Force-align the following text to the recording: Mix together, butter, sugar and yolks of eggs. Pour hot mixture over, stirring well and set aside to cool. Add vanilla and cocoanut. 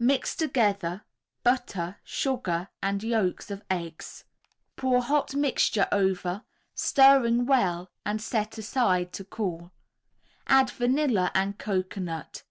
Mix 0.00 0.34
together, 0.34 1.02
butter, 1.44 1.98
sugar 2.02 2.66
and 2.82 3.04
yolks 3.04 3.52
of 3.52 3.62
eggs. 3.70 4.24
Pour 4.74 5.00
hot 5.00 5.36
mixture 5.36 5.86
over, 5.92 6.42
stirring 6.74 7.46
well 7.46 7.92
and 8.04 8.20
set 8.20 8.58
aside 8.58 9.12
to 9.12 9.22
cool. 9.22 9.70
Add 10.48 10.70
vanilla 10.70 11.30
and 11.36 11.56
cocoanut. 11.56 12.42